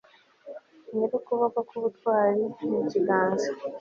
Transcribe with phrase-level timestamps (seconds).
[0.93, 3.47] nyir'ukuboko k'ubutwari, n'ikiganza